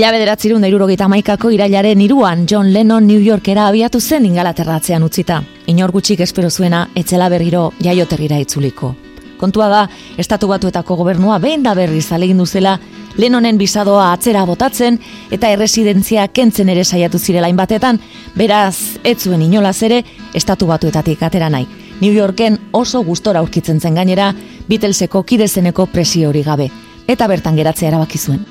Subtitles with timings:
[0.00, 5.42] Mila bederatzirun dairurogeita maikako irailaren iruan John Lennon New Yorkera abiatu zen ingalaterratzean utzita.
[5.68, 8.94] Inor gutxik espero zuena etzela berriro jaioterrira itzuliko.
[9.36, 9.82] Kontua da,
[10.16, 12.78] estatu batuetako gobernua behin da berriz alegin duzela,
[13.18, 14.96] Lennonen bisadoa atzera botatzen
[15.30, 18.00] eta erresidentzia kentzen ere saiatu zirela inbatetan,
[18.34, 20.00] beraz, ez zuen inolaz ere,
[20.32, 21.68] estatu batuetatik atera nahi.
[22.00, 24.32] New Yorken oso gustora aurkitzen zen gainera,
[24.66, 26.70] Beatleseko kidezeneko presio hori gabe,
[27.06, 28.46] eta bertan geratzea erabaki zuen.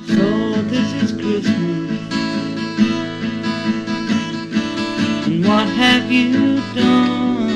[5.50, 7.50] What have you done?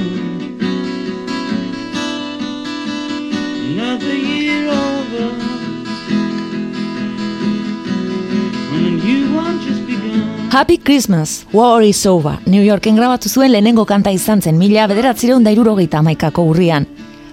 [3.69, 5.27] Another year over.
[8.71, 10.49] When new one just begun.
[10.49, 15.45] Happy Christmas, War is Over, New Yorken grabatu zuen lehenengo kanta izan zen mila bederatzireun
[15.45, 16.87] dairurogeita amaikako urrian.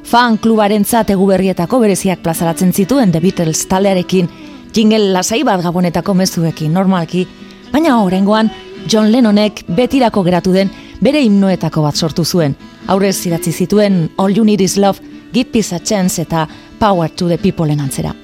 [0.05, 4.29] Fan klubaren zategu berrietako bereziak plazaratzen zituen The Beatles taldearekin,
[4.75, 7.29] jingle lasai bat gabonetako mezuekin, normalki,
[7.73, 8.51] baina horrengoan
[8.89, 12.57] John Lennonek betirako geratu den bere himnoetako bat sortu zuen.
[12.89, 15.01] Aurrez idatzi zituen All You Need Is Love,
[15.33, 18.15] Give Peace a Chance eta Power to the People enantzera.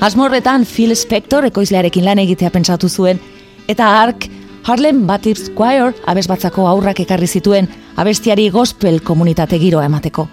[0.00, 3.20] Asmorretan Phil Spector ekoizlearekin lan egitea pentsatu zuen,
[3.68, 4.28] eta Ark
[4.66, 10.26] Harlem Baptist Choir abesbatzako aurrak ekarri zituen abestiari gospel komunitate giroa emateko.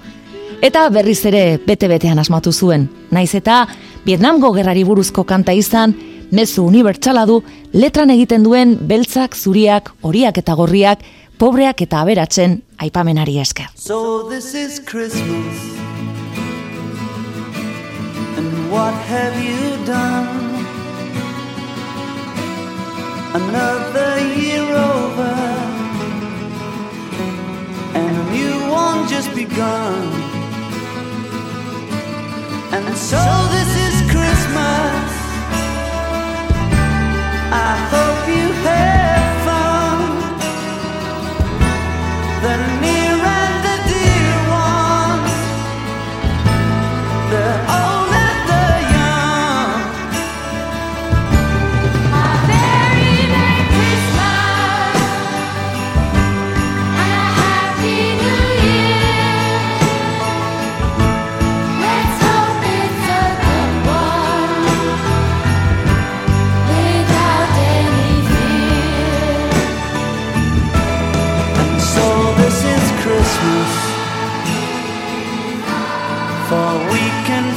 [0.64, 3.68] Eta berriz ere bete-betean asmatu zuen, naiz eta
[4.06, 5.94] Vietnamgo gerrari buruzko kanta izan,
[6.34, 7.42] mezu unibertsala du
[7.78, 11.04] letran egiten duen beltzak, zuriak, horiak eta gorriak,
[11.38, 13.70] pobreak eta aberatzen aipamenari esker.
[13.76, 15.62] So this is Christmas
[18.38, 20.42] And what have you done?
[23.34, 25.36] Another year over
[27.94, 30.10] And new one just begun
[32.74, 33.22] And so
[33.54, 35.03] this is Christmas
[37.56, 38.13] I hope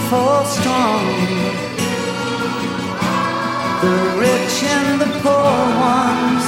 [0.08, 1.04] and strong.
[3.82, 5.56] The rich and the poor
[5.92, 6.44] ones.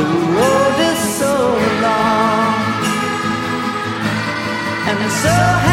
[0.00, 1.34] The road is so
[1.86, 2.42] long
[4.88, 5.71] and so.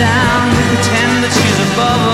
[0.00, 2.09] Down, pretend that she's above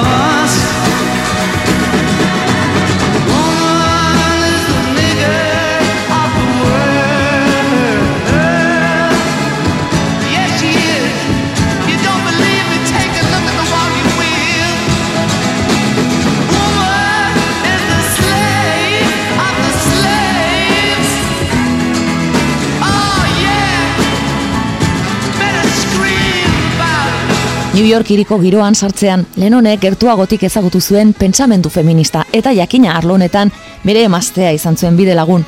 [27.87, 33.53] New York iriko giroan sartzean, Lenonek gertuagotik ezagutu zuen pentsamendu feminista eta jakina arlo honetan
[33.85, 35.45] bere emaztea izan zuen bide lagun.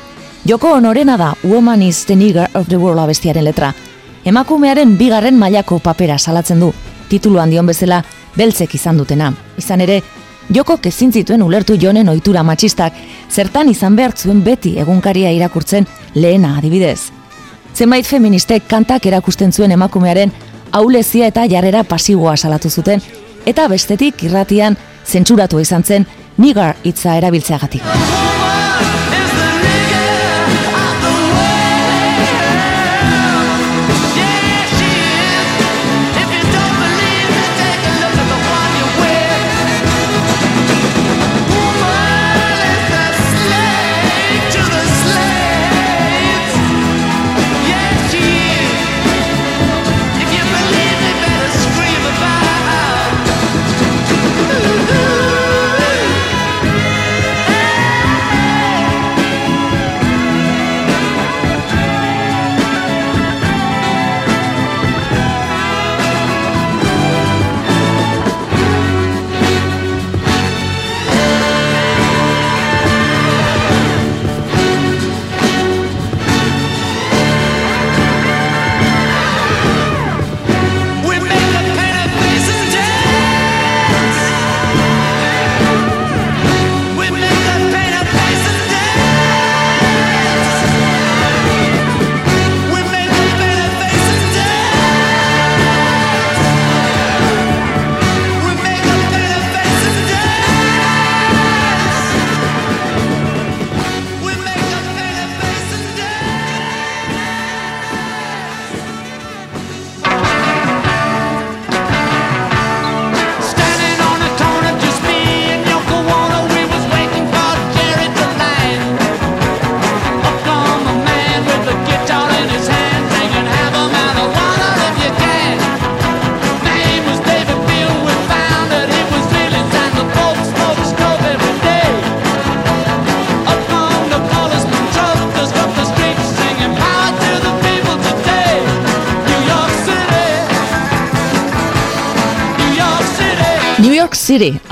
[0.47, 3.73] Joko honorena da Woman is the Nigger of the World abestiaren letra.
[4.23, 6.71] Emakumearen bigarren mailako papera salatzen du,
[7.09, 8.05] tituluan dion bezala
[8.37, 9.33] beltzek izan dutena.
[9.57, 10.01] Izan ere,
[10.47, 12.93] Joko kezin zituen ulertu jonen ohitura matxistak,
[13.29, 17.11] zertan izan behar zuen beti egunkaria irakurtzen lehena adibidez.
[17.75, 20.31] Zenbait feministek kantak erakusten zuen emakumearen
[20.71, 23.01] aulezia eta jarrera pasiboa salatu zuten,
[23.45, 26.07] eta bestetik irratian zentsuratu izan zen
[26.37, 27.83] nigar hitza erabiltzeagatik.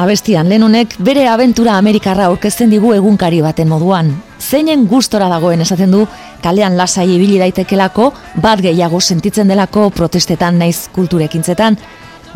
[0.07, 4.13] Abestian Lennonek bere abentura Amerikarra aurkezten digu egunkari baten moduan.
[4.39, 6.05] Zeinen gustora dagoen esaten du,
[6.39, 11.75] kalean lasai ibili daitekelako, bat gehiago sentitzen delako protestetan naiz kulturekintzetan.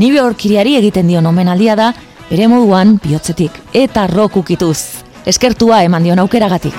[0.03, 1.93] New York iriari egiten dion omenaldia da,
[2.27, 4.79] ere moduan bihotzetik eta rokukituz.
[5.23, 6.75] Eskertua eman dion aukeragatik.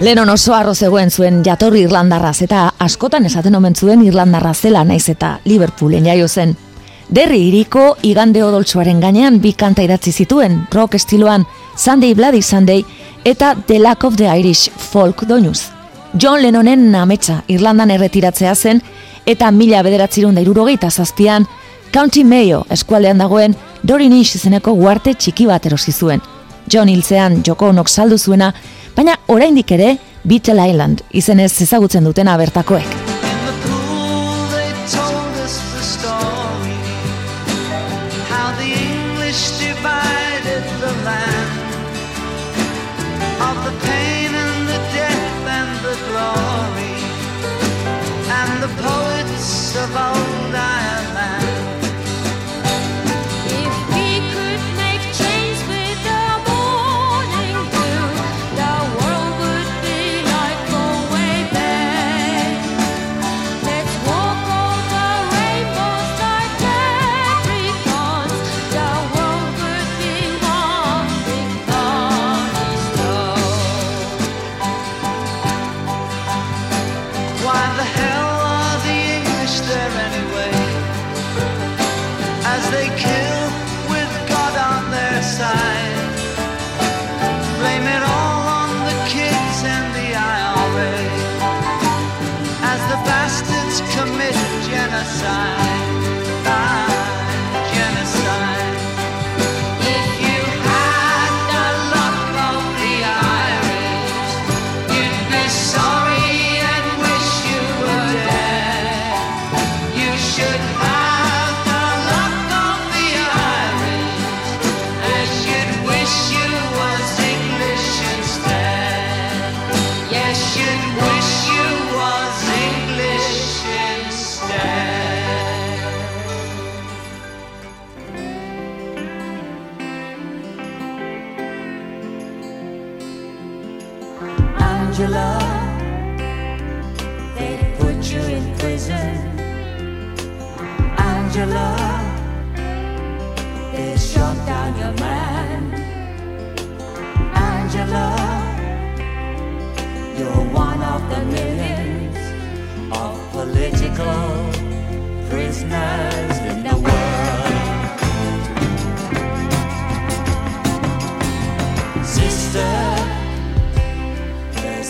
[0.00, 5.10] Lennon oso arro zegoen zuen jatorri Irlandarraz eta askotan esaten omen zuen Irlandarra zela naiz
[5.12, 6.54] eta Liverpoolen jaio zen.
[7.12, 11.44] Derri iriko igande odoltsuaren gainean bi kanta idatzi zituen, rock estiloan
[11.76, 12.80] Sunday Bloody Sunday
[13.24, 15.66] eta The Lack of the Irish Folk doinuz.
[16.18, 18.80] John Lennonen ametsa Irlandan erretiratzea zen
[19.26, 21.44] eta mila bederatzirun da irurogeita zazpian
[21.92, 26.24] County Mayo eskualdean dagoen Dorin Ish izeneko guarte txiki bat erosi zuen.
[26.70, 28.54] John hiltzean joko honok saldu zuena,
[28.96, 33.09] baina oraindik ere Beetle Island izenez ezagutzen dutena bertakoek.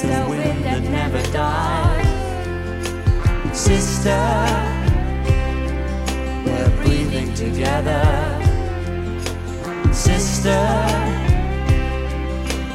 [0.02, 2.06] The wind that never dies.
[3.56, 4.18] Sister,
[6.46, 8.02] we're breathing together.
[9.92, 10.62] Sister,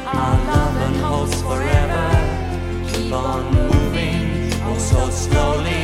[0.06, 2.08] our love and hopes forever
[2.92, 5.75] keep on moving, oh so slowly.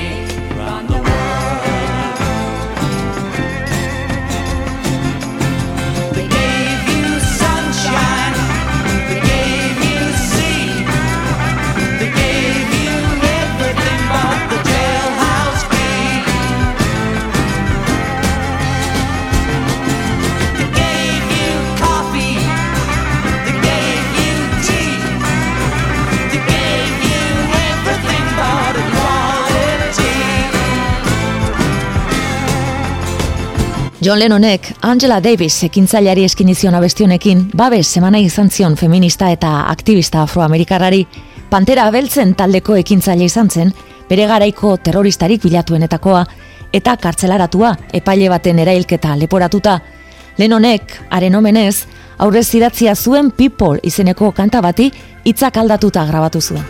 [34.04, 41.04] John Lennonek Angela Davis ekintzaileari eskinizion abestionekin babes semana izan zion feminista eta aktivista afroamerikarrari
[41.50, 43.70] Pantera abeltzen taldeko ekintzaile izan zen,
[44.08, 46.24] bere garaiko terroristarik bilatuenetakoa
[46.72, 49.78] eta kartzelaratua epaile baten erailketa leporatuta.
[50.38, 51.84] Lennonek, haren omenez,
[52.18, 54.90] aurrez idatzia zuen People izeneko kanta bati
[55.24, 56.66] hitzak aldatuta grabatu zuen.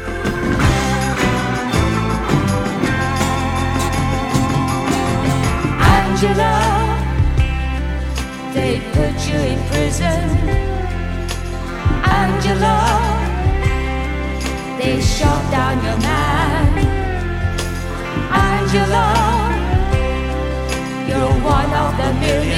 [5.80, 6.81] Angela
[8.54, 10.22] they put you in prison.
[12.20, 12.78] Angela,
[14.78, 16.66] they shot down your man.
[18.50, 19.08] Angela,
[21.08, 22.51] you're one of the millions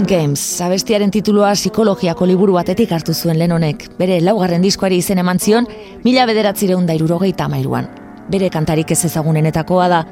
[0.00, 3.52] Mind Games, abestiaren titulua psikologiako liburu batetik hartu zuen lehen
[3.98, 5.66] bere laugarren diskoari izen eman zion,
[6.04, 7.86] mila bederatzireun da irurogeita amairuan.
[8.30, 10.06] Bere kantarik ez ezagunenetakoa da,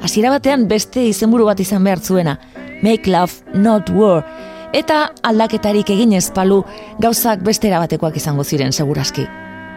[0.00, 2.38] hasiera batean beste izenburu bat izan behar zuena,
[2.82, 4.24] Make Love, Not War,
[4.72, 6.62] eta aldaketarik egin ezpalu
[6.98, 9.26] gauzak beste erabatekoak izango ziren segurazki.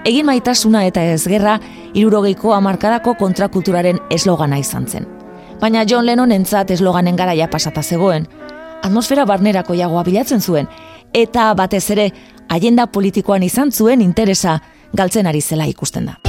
[0.06, 1.60] Egin maitasuna eta ez gerra,
[1.94, 5.08] irurogeiko amarkadako kontrakulturaren eslogana izan zen.
[5.60, 8.30] Baina John Lennon entzat esloganen garaia pasata zegoen,
[8.84, 10.68] atmosfera barnerako jagoa bilatzen zuen,
[11.14, 12.12] eta batez ere,
[12.50, 14.60] agenda politikoan izan zuen interesa
[14.94, 16.27] galtzen ari zela ikusten da.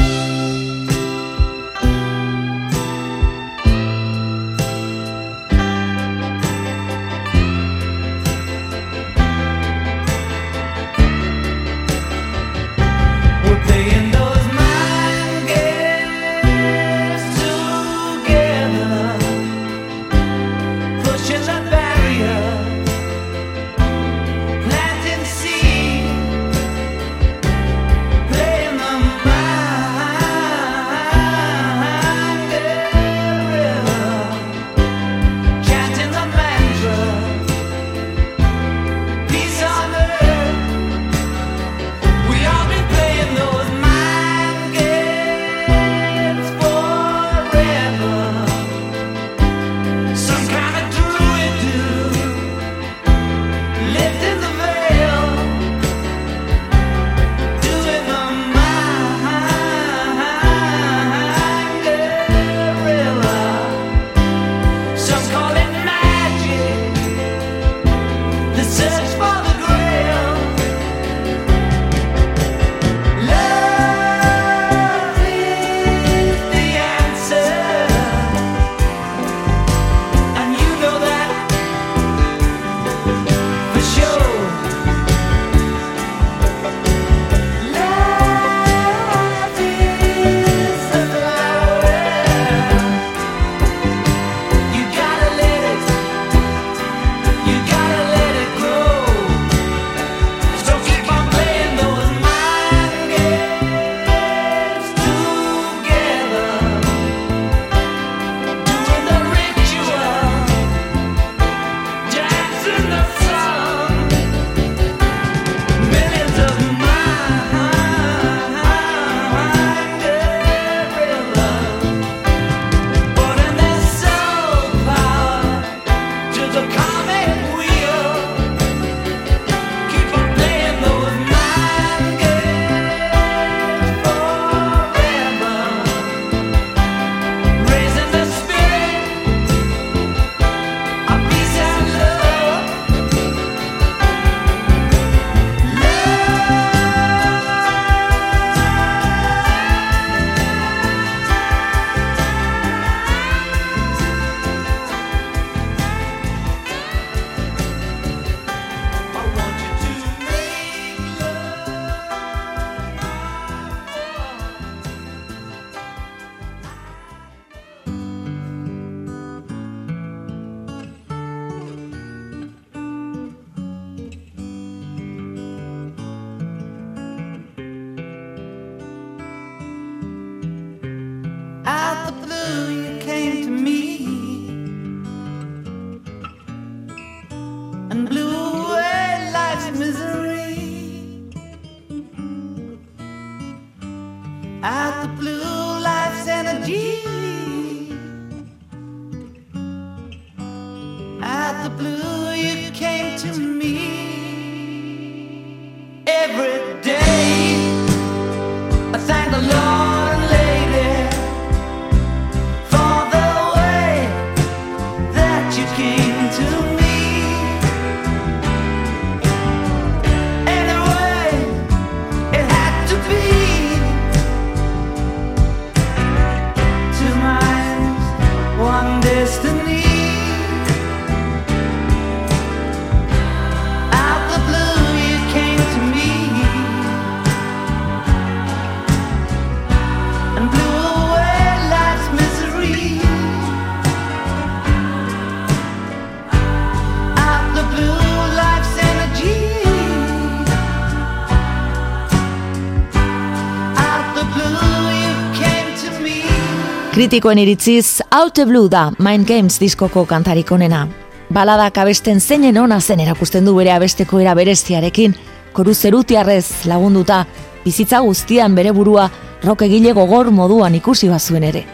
[256.99, 260.89] Kritikoen iritziz, Out Blue da Mind Games diskoko kantarik onena.
[261.31, 265.15] baladak abesten zeinen ona zen erakusten du bere abesteko era bereziarekin,
[265.53, 267.21] koru zerutiarrez lagunduta,
[267.65, 269.11] bizitza guztian bere burua
[269.45, 271.65] rock egile gogor moduan ikusi bazuen ere.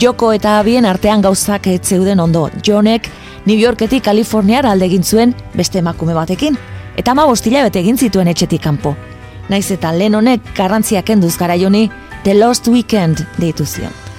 [0.00, 3.08] Joko eta abien artean gauzak etzeuden ondo, Jonek
[3.46, 6.58] New Yorketik Kaliforniara alde egin zuen beste emakume batekin,
[6.96, 8.96] eta ma bostila bete egin zituen etxetik kanpo.
[9.48, 11.88] Naiz eta Lennonek garrantziak enduz gara joni,
[12.24, 14.09] The Lost Weekend deitu zion.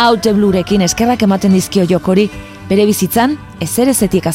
[0.00, 2.24] Out Blurekin eskerrak ematen dizkio jokori,
[2.70, 4.30] bere bizitzan ezer ezetik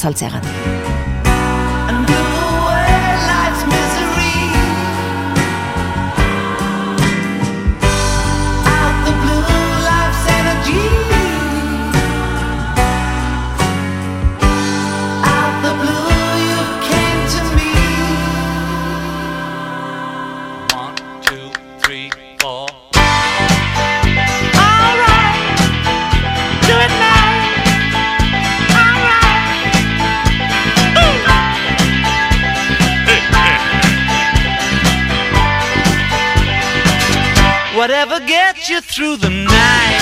[38.68, 40.02] gets you through the night,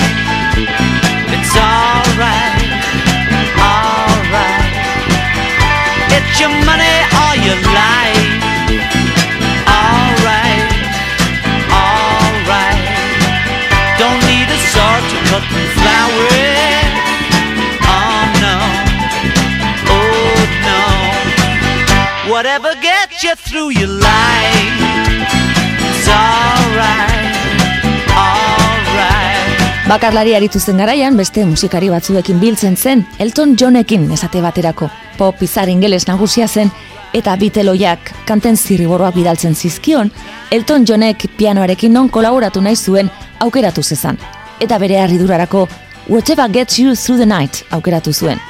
[1.28, 2.64] it's alright,
[3.60, 4.72] alright.
[6.16, 8.30] It's your money or your life,
[9.68, 10.64] alright,
[11.68, 12.84] alright.
[13.98, 16.88] Don't need a sword to cut the flowers.
[17.84, 18.56] Oh no,
[19.92, 22.32] oh no.
[22.32, 24.83] Whatever gets you through your life,
[29.94, 34.88] Bakarlari aritu zen garaian, beste musikari batzuekin biltzen zen, Elton Johnekin esate baterako.
[35.14, 36.72] Pop izar ingeles nagusia zen,
[37.14, 40.10] eta biteloiak kanten zirriboroak bidaltzen zizkion,
[40.50, 44.18] Elton Johnek pianoarekin non kolaboratu nahi zuen aukeratu zezan.
[44.58, 45.68] Eta bere harridurarako,
[46.08, 48.40] Whatever Gets You Through the Night aukeratu zuen.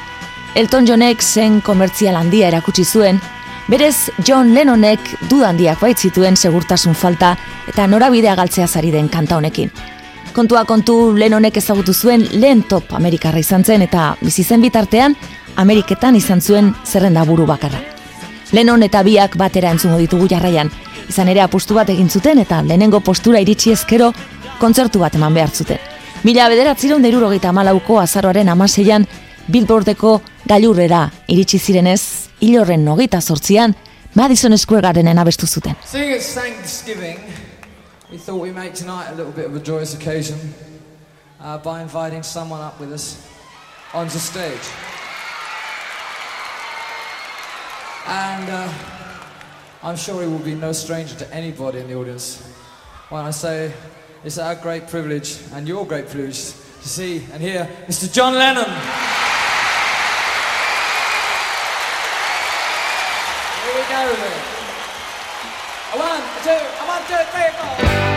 [0.54, 3.20] Elton Johnek zen komertzial handia erakutsi zuen,
[3.68, 7.37] berez John Lennonek dudandiak baitzituen segurtasun falta
[7.68, 9.70] eta norabidea galtzea zari den kanta honekin.
[10.35, 15.14] Kontua kontu lehen honek ezagutu zuen lehen top Amerikarra izan zen eta bizi zen bitartean
[15.62, 17.79] Ameriketan izan zuen zerrenda buru bakarra.
[18.51, 20.73] Lenon eta biak batera entzungo ditugu jarraian,
[21.09, 24.11] izan ere apustu bat egin zuten eta lehenengo postura iritsi ezkero
[24.59, 25.79] kontzertu bat eman behar zuten.
[26.25, 29.07] Mila bederatziron derurogeita malauko azaroaren amaseian
[29.47, 30.20] Billboardeko
[30.51, 32.03] gailurrera iritsi zirenez,
[32.40, 33.77] hilorren nogita sortzian,
[34.14, 35.77] Madison Square Gardenen abestu zuten.
[38.14, 40.38] We thought we'd make tonight a little bit of a joyous occasion
[41.40, 43.29] uh, by inviting someone up with us
[43.92, 44.61] onto stage.
[48.07, 48.72] And uh,
[49.83, 52.40] I'm sure he will be no stranger to anybody in the audience
[53.09, 53.74] when I say
[54.22, 58.12] it's our great privilege and your great privilege to see and hear Mr.
[58.12, 58.70] John Lennon.
[63.64, 64.55] Here we go then.
[65.98, 66.73] One, two,
[67.07, 68.13] 这最好了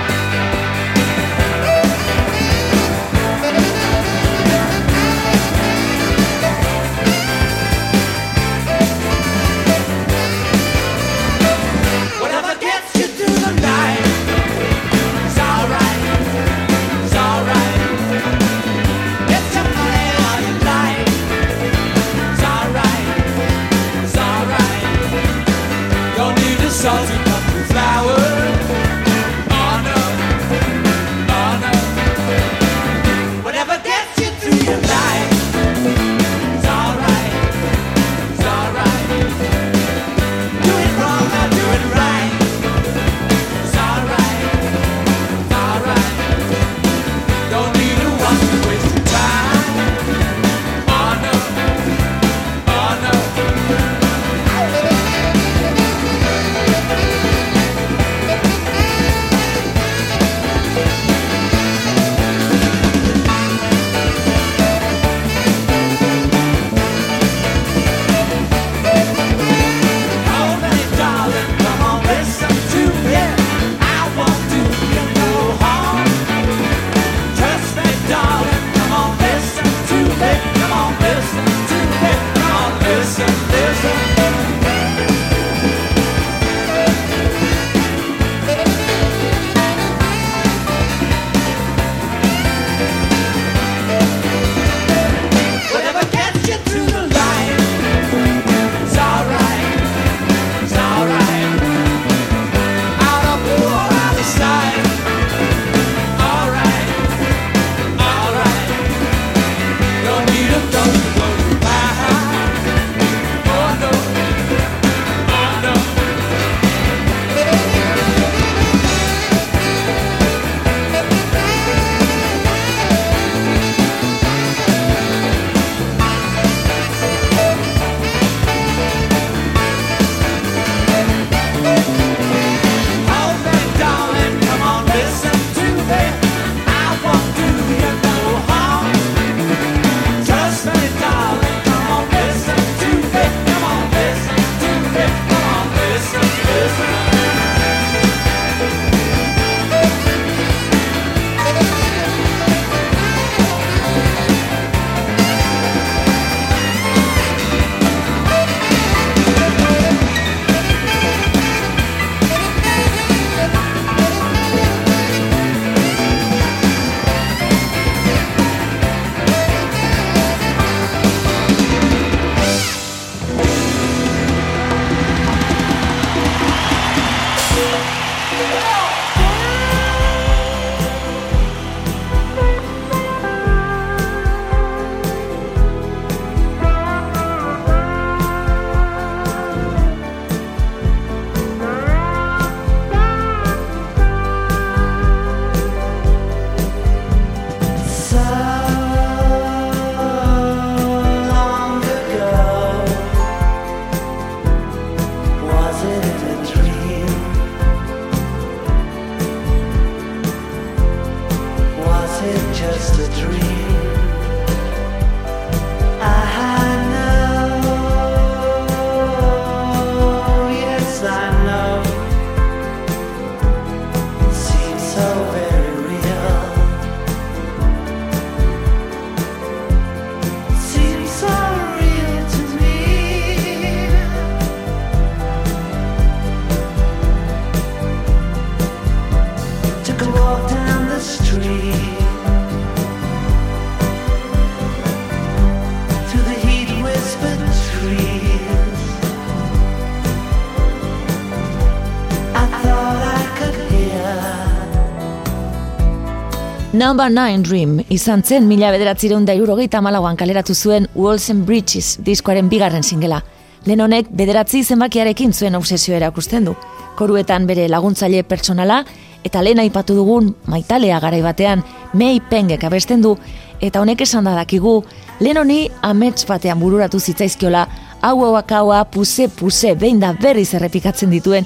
[256.77, 261.95] Number 9 Dream izan zen mila bederatzireun da irurogeita malauan kaleratu zuen Walls and Bridges
[262.05, 263.23] diskoaren bigarren singela.
[263.65, 266.53] Lehen honek bederatzi zenbakiarekin zuen obsesio erakusten du.
[266.99, 268.83] Koruetan bere laguntzaile pertsonala
[269.25, 271.63] eta lehen aipatu dugun maitalea garai batean
[271.93, 273.15] mei pengek abesten du
[273.59, 274.83] eta honek esan da dakigu
[275.19, 277.67] lehen honi amets batean bururatu zitzaizkiola
[278.01, 281.45] hau hau puse puse behin da berriz errepikatzen dituen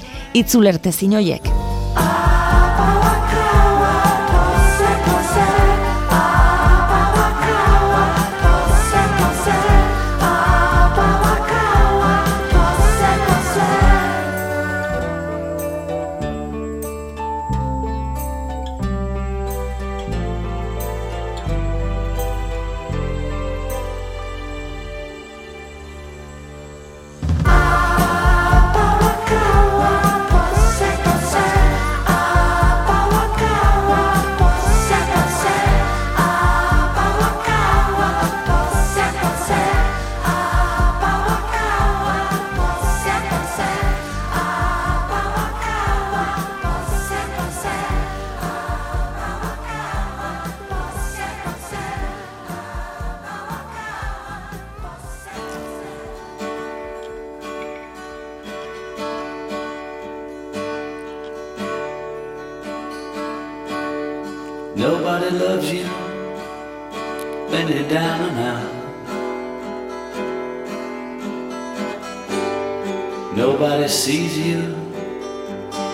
[73.82, 74.62] Nobody sees you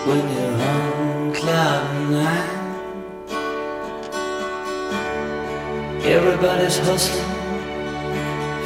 [0.05, 2.57] when you're on cloud nine.
[6.03, 7.33] Everybody's hustling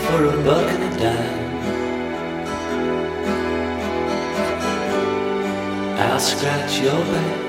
[0.04, 1.44] for a buck and a dime.
[6.00, 7.40] I'll scratch your back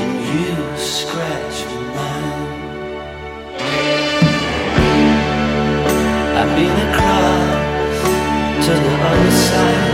[0.00, 1.58] and you scratch
[1.96, 2.48] mine.
[6.40, 7.64] I've been across
[8.64, 9.93] to the other side.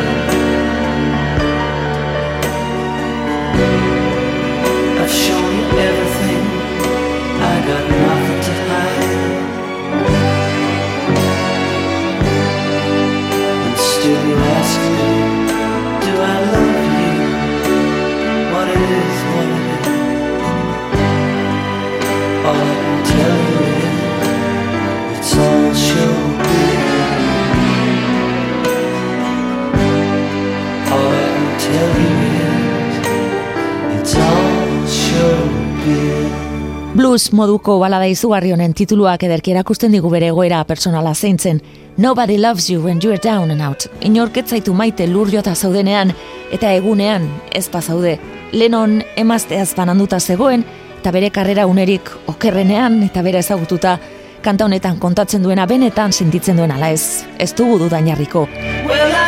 [36.94, 41.60] Blues moduko balada izugarri honen tituluak ederki erakusten digu bere egoera personala zeintzen.
[41.96, 43.86] Nobody loves you when you're down and out.
[44.00, 46.12] Inorketzaitu maite lur jota zaudenean
[46.52, 48.18] eta egunean ez zaude.
[48.52, 50.64] Lenon emazteaz bananduta zegoen
[51.00, 53.96] eta bere karrera unerik okerrenean eta bere ezagututa
[54.44, 57.24] kanta honetan kontatzen duena benetan sentitzen duena ala ez.
[57.38, 58.46] Ez dugu dudainarriko.
[58.88, 59.19] Well,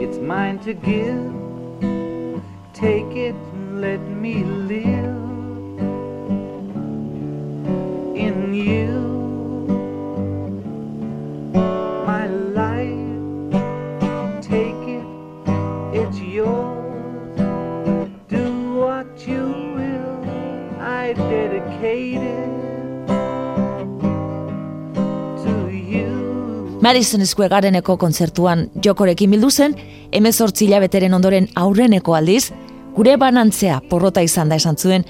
[0.00, 0.99] it's mine to give.
[26.80, 29.74] Madison Square Gardeneko kontzertuan jokorekin bildu zen,
[30.16, 32.54] emezortzi hilabeteren ondoren aurreneko aldiz,
[32.96, 35.04] gure banantzea porrota izan da esan zuen,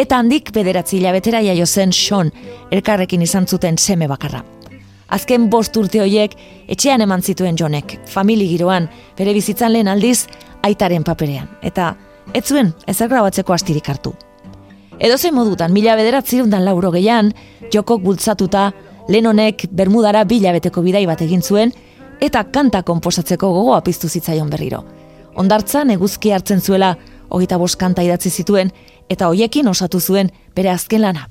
[0.00, 2.32] eta handik bederatzi hilabetera jaio zen Sean,
[2.72, 4.40] elkarrekin izan zuten seme bakarra.
[5.12, 10.24] Azken bost urte horiek, etxean eman zituen jonek, famili giroan, bere bizitzan lehen aldiz,
[10.64, 11.96] aitaren paperean, eta
[12.32, 14.14] ez zuen ezer grabatzeko astirik hartu.
[14.98, 17.34] Edo zen modutan, mila bederatzirundan lauro gehian,
[17.72, 18.70] jokok bultzatuta,
[19.10, 21.72] Lenonek Bermudara bilabeteko bidai bat egin zuen,
[22.22, 24.84] eta kanta konposatzeko gogoa piztu zitzaion berriro.
[25.34, 26.94] Ondartzan eguzki hartzen zuela,
[27.28, 28.70] hogeita bost kanta idatzi zituen,
[29.10, 31.26] eta hoiekin osatu zuen bere azken lana.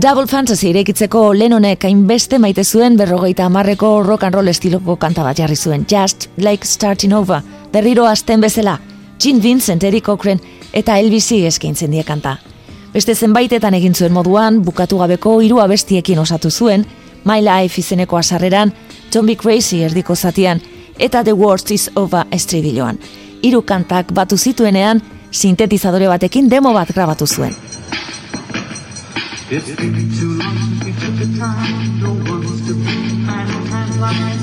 [0.00, 5.36] Double Fantasy irekitzeko Lennonek hainbeste maite zuen berrogeita amarreko rock and roll estiloko kanta bat
[5.36, 5.82] jarri zuen.
[5.90, 7.42] Just like starting over,
[7.72, 8.78] berriro azten bezala,
[9.20, 10.40] Gene Vincent, Eric Cochran
[10.72, 12.38] eta Elvisi eskaintzen die kanta.
[12.94, 16.86] Beste zenbaitetan egin zuen moduan, bukatu gabeko hiru abestiekin osatu zuen,
[17.24, 18.72] My Life izeneko asarreran,
[19.12, 20.62] Don't Be Crazy erdiko zatian,
[20.98, 22.96] eta The Worst is Over estribiloan.
[23.42, 27.69] Hiru kantak batu zituenean, sintetizadore batekin demo bat grabatu zuen.
[29.52, 32.00] It's been too long since we took the time.
[32.00, 33.28] No one's to blame.
[33.28, 34.39] I know time flies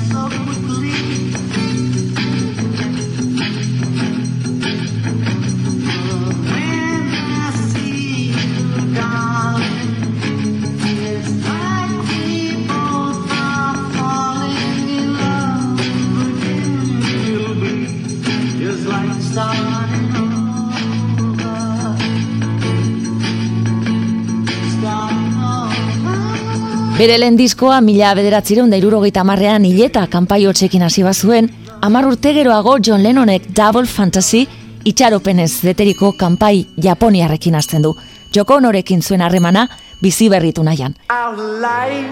[26.98, 31.46] Bere lehen diskoa mila bederatzireun da irurogeita marrean hileta kanpai hotxekin hasi bazuen,
[31.86, 34.40] amar urte geroago John Lennonek Double Fantasy
[34.84, 37.92] itxaropenez deteriko kanpai Japoniarrekin hasten du.
[38.34, 39.68] Joko honorekin zuen harremana
[40.02, 40.96] bizi berritu nahian.
[41.08, 42.10] Our life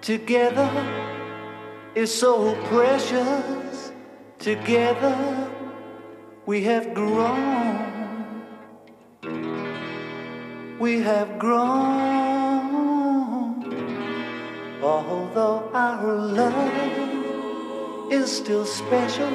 [0.00, 0.70] together
[1.94, 3.92] is so precious
[4.38, 5.14] Together
[6.46, 7.84] we have grown
[10.80, 12.43] We have grown
[14.84, 19.30] Although our love is still special,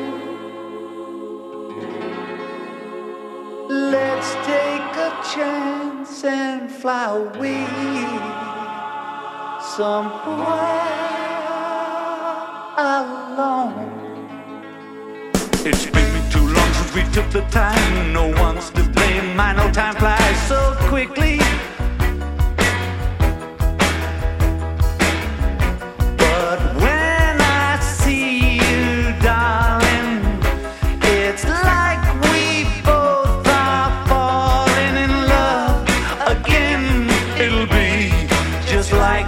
[3.68, 7.66] let's take a chance and fly away
[9.76, 10.46] somewhere
[12.78, 13.74] alone.
[15.66, 18.14] It's been too long since we took the time.
[18.14, 19.40] No one's to blame.
[19.40, 21.40] I know time flies so quickly.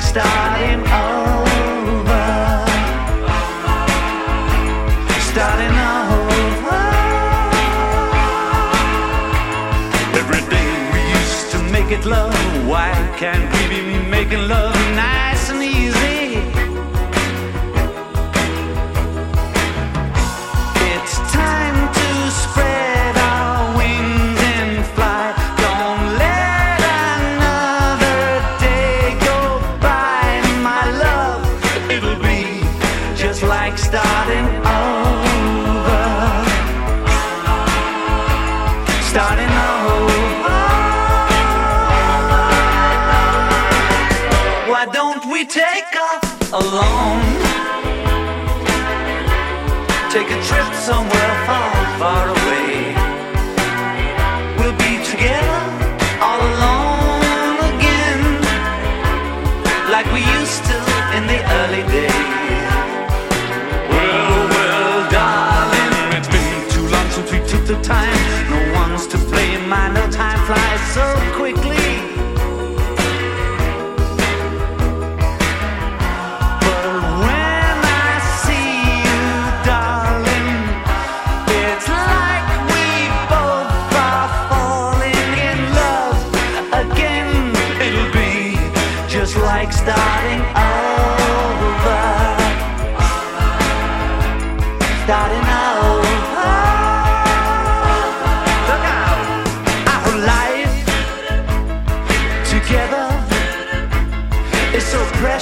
[0.01, 2.25] starting over.
[5.29, 6.81] Starting over.
[10.19, 12.33] Every day we used to make it love.
[12.67, 14.80] Why can't we be making love?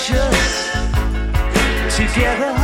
[0.09, 1.95] So precious.
[1.95, 2.58] Together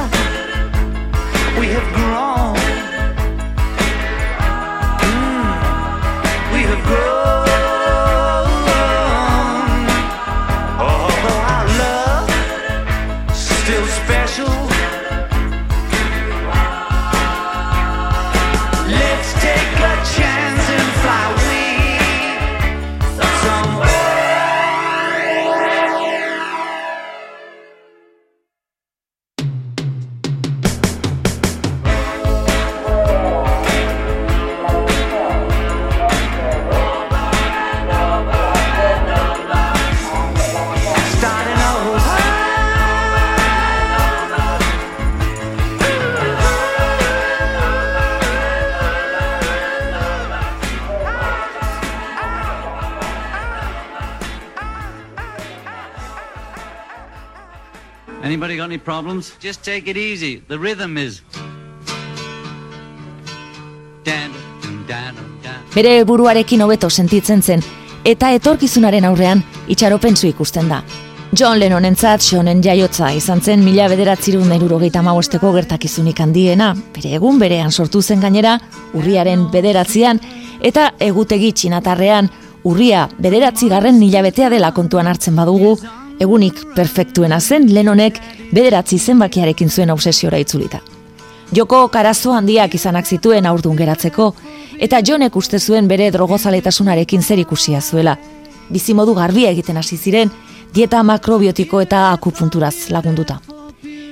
[58.76, 59.34] any problems?
[59.41, 60.43] Just take it easy.
[60.47, 61.21] The rhythm is.
[65.76, 67.63] Bere buruarekin hobeto sentitzen zen,
[68.07, 70.82] eta etorkizunaren aurrean itxaropentsu ikusten da.
[71.36, 77.71] John Lennonentzat Seanen jaiotza izan zen mila bederatzirun erurogeita magosteko gertakizunik handiena, bere egun berean
[77.71, 78.55] sortu zen gainera,
[78.93, 80.21] urriaren bederatzian,
[80.61, 82.32] eta egutegi txinatarrean,
[82.63, 85.76] urria bederatzi garren hilabetea dela kontuan hartzen badugu,
[86.20, 88.20] egunik perfektuena zen Lennonek
[88.53, 90.80] bederatzi zenbakiarekin zuen obsesiora itzulita.
[91.53, 94.34] Joko karazo handiak izanak zituen aurdun geratzeko,
[94.80, 98.18] eta Johnek uste zuen bere drogozaletasuna zer ikusia zuela.
[98.70, 100.32] Bizimodu garbia egiten hasi ziren,
[100.74, 103.39] dieta makrobiotiko eta akupunturaz lagunduta.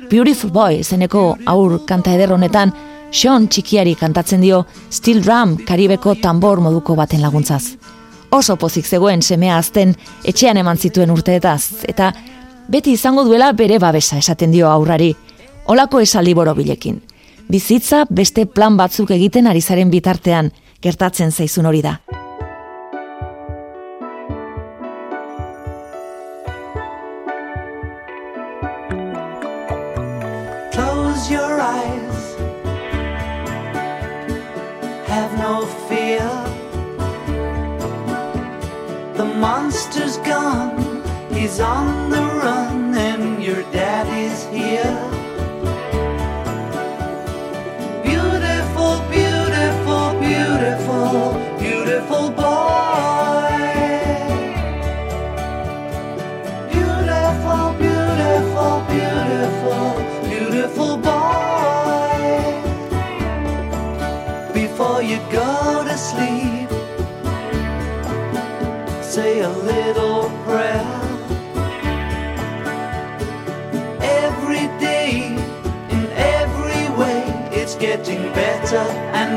[0.10, 2.72] Beautiful Boy zeneko aur kanta eder honetan,
[3.14, 7.78] Sean txikiari kantatzen dio Steel Drum karibeko tambor moduko baten laguntzaz.
[8.34, 9.92] Oso pozik zegoen semea azten
[10.26, 12.08] etxean eman zituen urteetaz, eta
[12.66, 15.12] beti izango duela bere babesa esaten dio aurrari.
[15.70, 16.98] Olako esaldi borobilekin.
[17.46, 20.50] Bizitza beste plan batzuk egiten ari zaren bitartean,
[20.82, 22.00] gertatzen zaizun hori da.
[39.44, 40.72] Monster's gone.
[41.30, 42.83] He's on the run,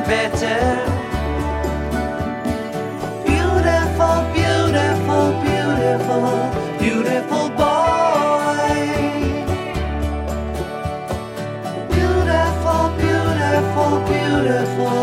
[0.07, 0.86] better.
[3.26, 6.30] Beautiful, beautiful, beautiful,
[6.78, 8.76] beautiful boy.
[11.90, 15.02] Beautiful, beautiful, beautiful,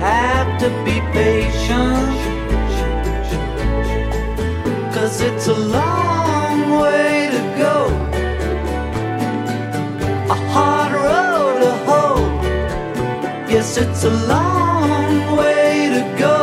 [0.00, 2.16] have to be patient.
[4.94, 7.76] Cause it's a long way to go.
[10.30, 12.24] A hard road to hoe.
[13.48, 16.38] Yes, it's a long way to go.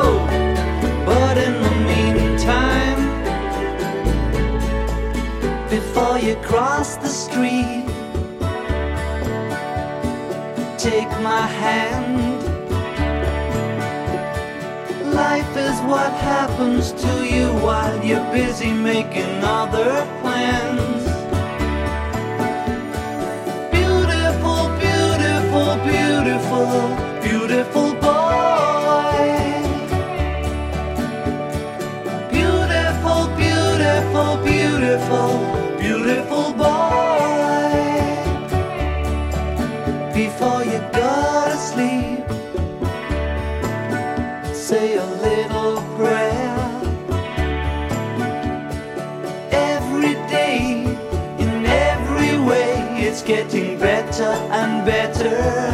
[1.06, 3.02] But in the meantime,
[5.70, 6.98] before you cross
[15.88, 21.04] what happens to you while you're busy making other plans.
[23.72, 27.03] Beautiful, beautiful, beautiful,
[55.24, 55.73] Yeah.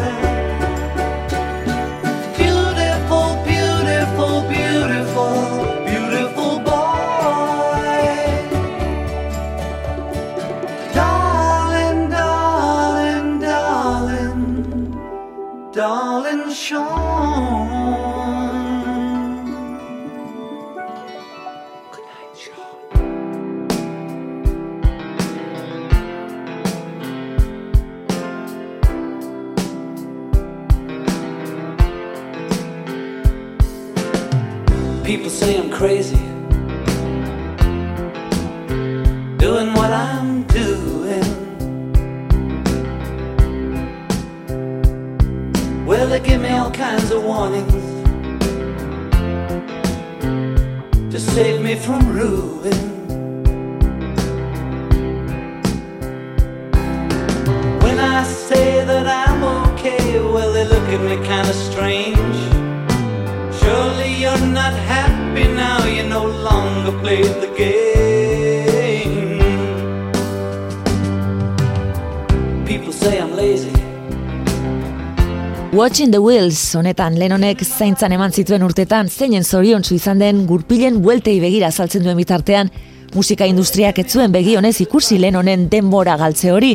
[76.00, 81.34] Watching the Wheels honetan Lennonek zaintzan eman zituen urtetan zeinen zoriontsu izan den gurpilen bueltei
[81.44, 82.70] begira saltzen duen bitartean
[83.12, 86.70] musika industriak ez zuen begionez ikusi Lennonen denbora galtze hori.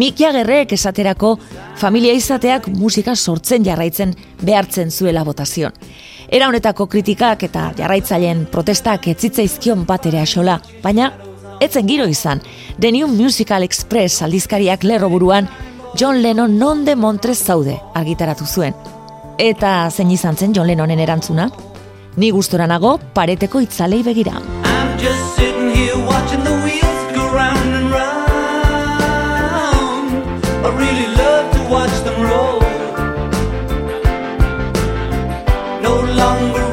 [0.00, 1.34] Mick Jaggerrek esaterako
[1.76, 5.76] familia izateak musika sortzen jarraitzen behartzen zuela botazion.
[6.32, 10.24] Era honetako kritikak eta jarraitzaileen protestak etzitzaizkion bat ere
[10.82, 11.12] baina
[11.60, 12.40] etzen giro izan.
[12.80, 15.50] The New Musical Express aldizkariak lerro buruan
[15.96, 18.74] John Lennon non de Montrez zaude argitaratu zuen.
[19.38, 21.50] Eta zein izan zen John Lennonen erantzuna?
[22.16, 24.32] Ni gustora nago pareteko itzalei begira.
[24.64, 28.10] I'm just sitting here watching the wheels go round and round.
[30.66, 32.58] I really love to watch them roll.
[35.80, 36.63] No longer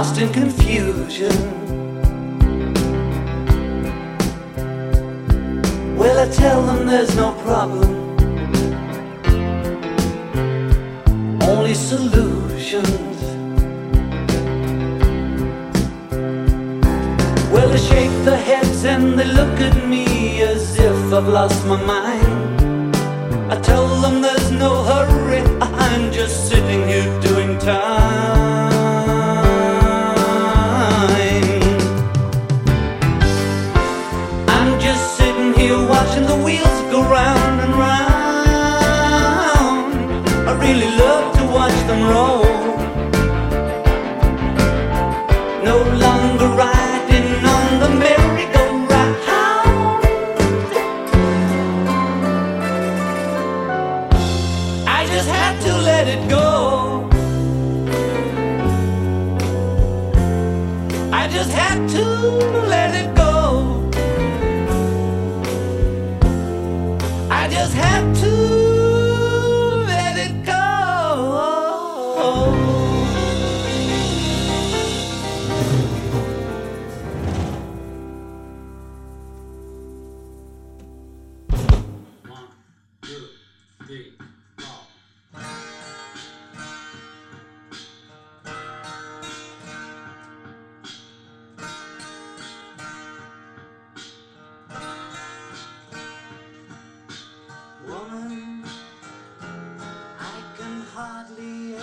[0.00, 1.36] Lost in confusion.
[5.94, 7.90] Well, I tell them there's no problem.
[11.42, 13.18] Only solutions.
[17.52, 21.78] Well, they shake their heads and they look at me as if I've lost my
[21.84, 22.96] mind.
[23.52, 28.39] I tell them there's no hurry, I'm just sitting here doing time.
[41.90, 42.39] To watch them roll.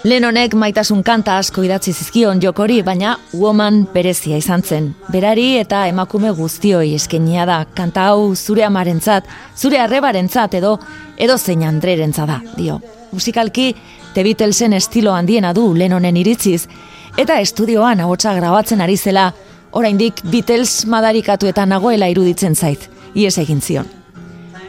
[0.07, 4.85] Lenonek maitasun kanta asko idatzi zizkion jokori, baina woman berezia izan zen.
[5.11, 9.25] Berari eta emakume guztioi eskenia da, kanta hau zure amarentzat,
[9.57, 10.77] zure arrebarentzat edo
[11.17, 12.77] edo zein andrerentza da, dio.
[13.11, 13.73] Musikalki,
[14.15, 16.69] Beatlesen estilo handiena du Lenonen iritziz,
[17.17, 19.33] eta estudioan ahotsa grabatzen ari zela,
[19.71, 23.91] oraindik Beatles madarikatu eta nagoela iruditzen zait, ies egin zion.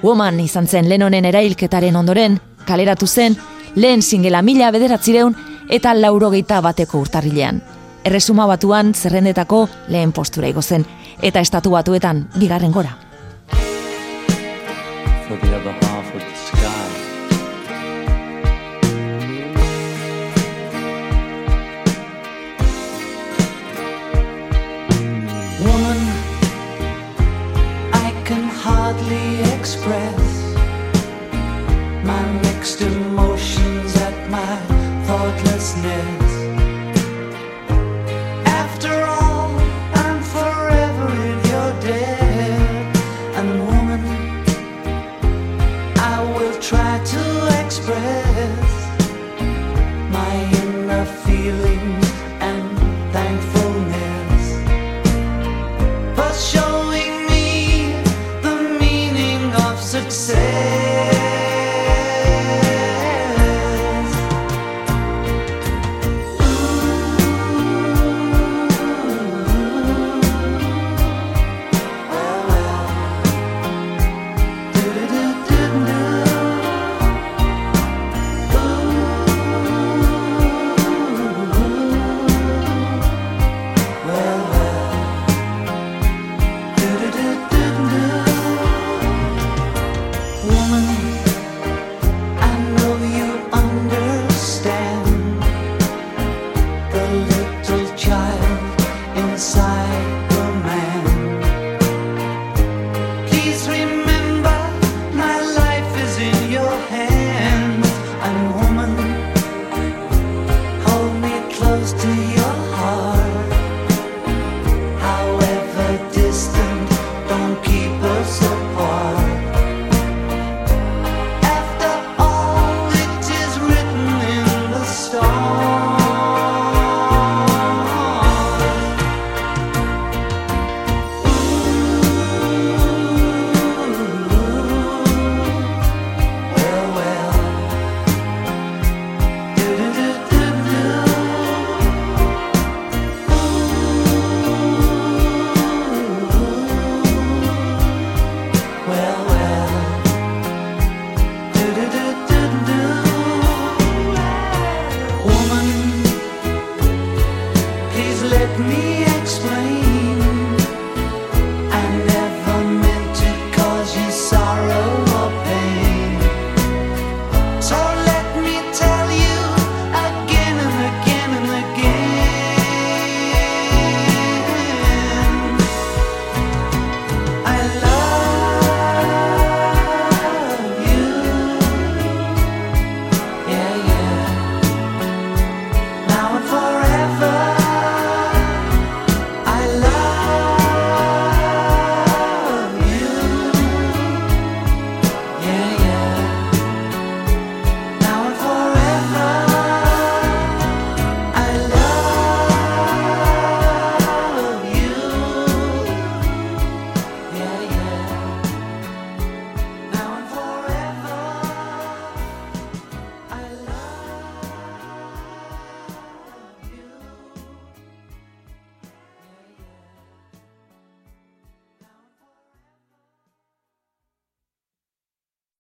[0.03, 3.39] Woman izan zen Lenonen erailketaren ondoren, kaleratu zen,
[3.79, 5.37] lehen singela mila bederatzireun
[5.71, 7.63] eta laurogeita bateko urtarrilean.
[8.05, 10.87] Erresuma batuan zerrendetako lehen postura igozen,
[11.23, 12.97] eta estatu batuetan bigarren gora.